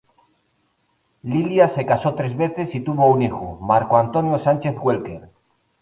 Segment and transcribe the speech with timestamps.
[1.21, 5.29] Lilia se casó tres veces y tuvo un hijo: Marco Antonio Sánchez Welker.